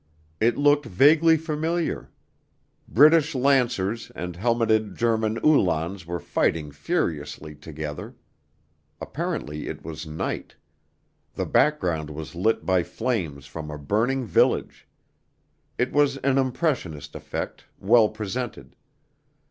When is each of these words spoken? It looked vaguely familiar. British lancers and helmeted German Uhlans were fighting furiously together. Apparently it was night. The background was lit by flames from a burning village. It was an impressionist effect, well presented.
It 0.39 0.57
looked 0.57 0.87
vaguely 0.87 1.37
familiar. 1.37 2.09
British 2.87 3.35
lancers 3.35 4.11
and 4.15 4.35
helmeted 4.35 4.95
German 4.97 5.37
Uhlans 5.45 6.07
were 6.07 6.19
fighting 6.19 6.71
furiously 6.71 7.53
together. 7.53 8.15
Apparently 8.99 9.67
it 9.67 9.85
was 9.85 10.07
night. 10.07 10.55
The 11.35 11.45
background 11.45 12.09
was 12.09 12.33
lit 12.33 12.65
by 12.65 12.81
flames 12.81 13.45
from 13.45 13.69
a 13.69 13.77
burning 13.77 14.25
village. 14.25 14.87
It 15.77 15.93
was 15.93 16.17
an 16.17 16.39
impressionist 16.39 17.13
effect, 17.13 17.65
well 17.79 18.09
presented. 18.09 18.75